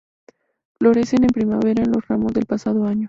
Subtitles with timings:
[0.79, 2.99] Florecen en primavera en los ramos del pasado año.